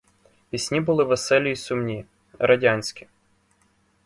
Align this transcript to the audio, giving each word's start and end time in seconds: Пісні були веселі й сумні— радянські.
Пісні 0.49 0.79
були 0.81 1.03
веселі 1.03 1.51
й 1.51 1.55
сумні— 1.55 2.05
радянські. 2.39 3.07